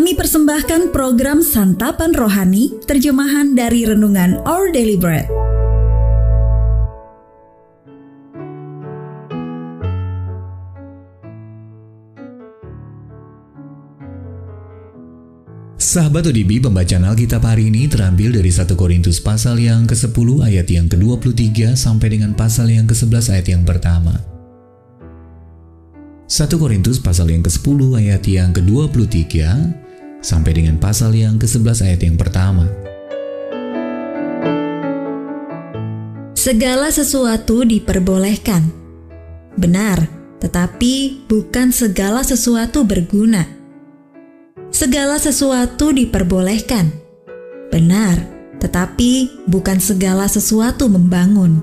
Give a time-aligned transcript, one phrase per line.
[0.00, 5.28] Kami persembahkan program Santapan Rohani, terjemahan dari Renungan Our Daily Bread.
[15.76, 20.88] Sahabat ODB, pembacaan Alkitab hari ini terambil dari 1 Korintus pasal yang ke-10 ayat yang
[20.88, 24.16] ke-23 sampai dengan pasal yang ke-11 ayat yang pertama.
[26.24, 29.36] 1 Korintus pasal yang ke-10 ayat yang ke-23
[30.20, 32.68] sampai dengan pasal yang ke-11 ayat yang pertama.
[36.36, 38.72] Segala sesuatu diperbolehkan.
[39.60, 40.08] Benar,
[40.40, 43.60] tetapi bukan segala sesuatu berguna
[44.70, 46.88] segala sesuatu diperbolehkan.
[47.68, 48.16] Benar,
[48.62, 51.60] tetapi bukan segala sesuatu membangun.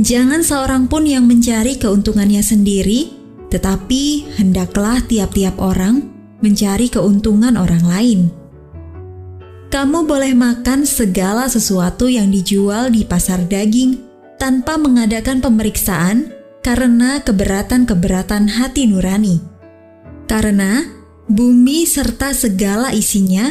[0.00, 3.12] Jangan seorang pun yang mencari keuntungannya sendiri,
[3.52, 6.08] tetapi hendaklah tiap-tiap orang
[6.42, 8.20] mencari keuntungan orang lain.
[9.72, 13.96] Kamu boleh makan segala sesuatu yang dijual di pasar daging
[14.36, 16.28] tanpa mengadakan pemeriksaan
[16.60, 19.40] karena keberatan-keberatan hati nurani.
[20.28, 20.84] Karena
[21.24, 23.48] bumi serta segala isinya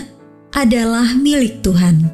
[0.54, 2.12] adalah milik Tuhan.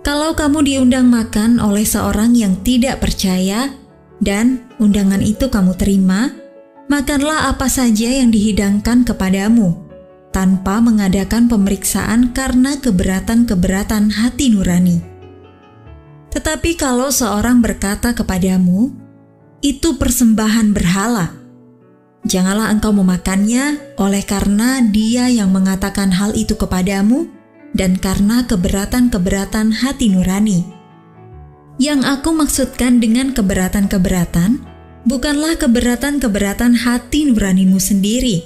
[0.00, 3.68] Kalau kamu diundang makan oleh seorang yang tidak percaya
[4.20, 6.32] dan undangan itu kamu terima,
[6.90, 9.78] makanlah apa saja yang dihidangkan kepadamu
[10.34, 14.98] tanpa mengadakan pemeriksaan karena keberatan-keberatan hati nurani.
[16.34, 18.90] Tetapi kalau seorang berkata kepadamu,
[19.62, 21.40] "Itu persembahan berhala,"
[22.20, 27.24] Janganlah engkau memakannya oleh karena dia yang mengatakan hal itu kepadamu
[27.72, 30.68] dan karena keberatan-keberatan hati nurani.
[31.80, 34.69] Yang aku maksudkan dengan keberatan-keberatan
[35.08, 38.44] bukanlah keberatan-keberatan hati nuranimu sendiri,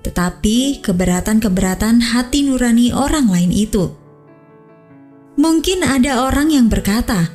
[0.00, 3.92] tetapi keberatan-keberatan hati nurani orang lain itu.
[5.36, 7.32] Mungkin ada orang yang berkata,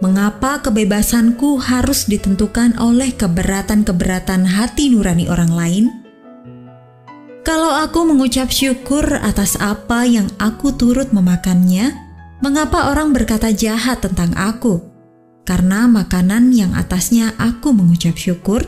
[0.00, 5.84] mengapa kebebasanku harus ditentukan oleh keberatan-keberatan hati nurani orang lain?
[7.42, 11.90] Kalau aku mengucap syukur atas apa yang aku turut memakannya,
[12.38, 14.91] mengapa orang berkata jahat tentang aku?
[15.42, 18.62] Karena makanan yang atasnya aku mengucap syukur?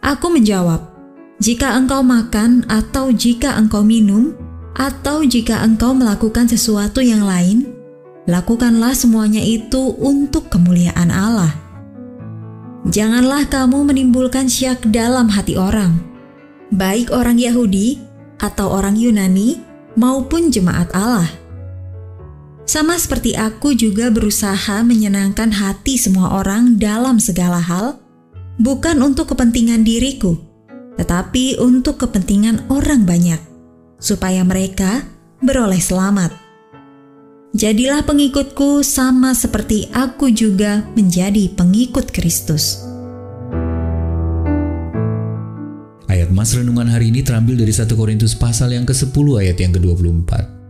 [0.00, 0.92] Aku menjawab,
[1.38, 4.32] jika engkau makan atau jika engkau minum,
[4.72, 7.82] atau jika engkau melakukan sesuatu yang lain,
[8.22, 11.50] Lakukanlah semuanya itu untuk kemuliaan Allah.
[12.86, 15.98] Janganlah kamu menimbulkan syak dalam hati orang,
[16.70, 17.98] baik orang Yahudi
[18.38, 19.58] atau orang Yunani
[19.98, 21.26] maupun jemaat Allah.
[22.62, 27.98] Sama seperti aku juga berusaha menyenangkan hati semua orang dalam segala hal,
[28.62, 30.38] bukan untuk kepentingan diriku,
[30.94, 33.42] tetapi untuk kepentingan orang banyak,
[33.98, 35.02] supaya mereka
[35.42, 36.30] beroleh selamat.
[37.52, 42.80] Jadilah pengikutku sama seperti aku juga menjadi pengikut Kristus.
[46.06, 50.61] Ayat Mas Renungan hari ini terambil dari 1 Korintus pasal yang ke-10 ayat yang ke-24.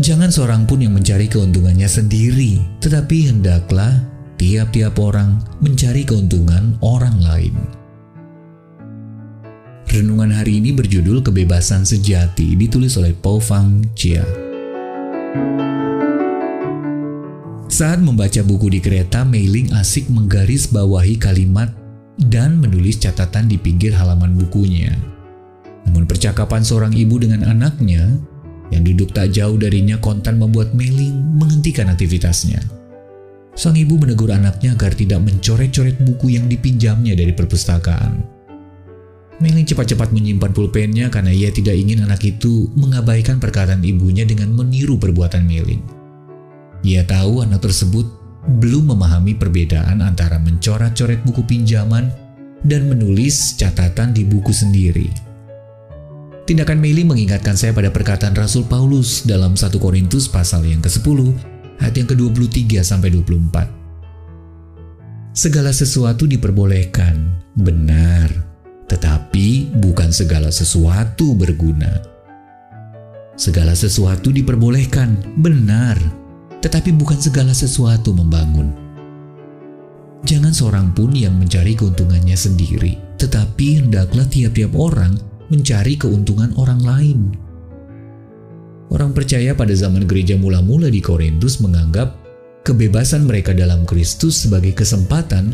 [0.00, 4.00] Jangan seorang pun yang mencari keuntungannya sendiri, tetapi hendaklah
[4.40, 7.52] tiap-tiap orang mencari keuntungan orang lain.
[9.92, 14.24] Renungan hari ini berjudul Kebebasan Sejati, ditulis oleh Paul Fang Chia.
[17.68, 21.68] Saat membaca buku di kereta, Meiling asik menggaris bawahi kalimat
[22.16, 24.96] dan menulis catatan di pinggir halaman bukunya.
[25.84, 28.08] Namun percakapan seorang ibu dengan anaknya
[28.72, 32.64] yang duduk tak jauh darinya kontan membuat Meiling menghentikan aktivitasnya.
[33.52, 38.24] Sang ibu menegur anaknya agar tidak mencoret-coret buku yang dipinjamnya dari perpustakaan.
[39.44, 44.96] Meiling cepat-cepat menyimpan pulpennya karena ia tidak ingin anak itu mengabaikan perkataan ibunya dengan meniru
[44.96, 45.84] perbuatan Meiling.
[46.82, 48.08] Ia tahu anak tersebut
[48.58, 52.10] belum memahami perbedaan antara mencoret-coret buku pinjaman
[52.62, 55.31] dan menulis catatan di buku sendiri.
[56.42, 61.30] Tindakan Meli mengingatkan saya pada perkataan Rasul Paulus dalam 1 Korintus pasal yang ke-10
[61.78, 63.70] ayat yang ke-23 sampai 24.
[65.38, 68.26] Segala sesuatu diperbolehkan, benar,
[68.90, 72.02] tetapi bukan segala sesuatu berguna.
[73.38, 75.94] Segala sesuatu diperbolehkan, benar,
[76.58, 78.74] tetapi bukan segala sesuatu membangun.
[80.26, 87.20] Jangan seorang pun yang mencari keuntungannya sendiri, tetapi hendaklah tiap-tiap orang mencari keuntungan orang lain.
[88.88, 92.16] Orang percaya pada zaman gereja mula-mula di Korintus menganggap
[92.64, 95.52] kebebasan mereka dalam Kristus sebagai kesempatan